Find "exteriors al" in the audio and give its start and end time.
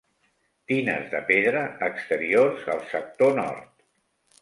1.89-2.85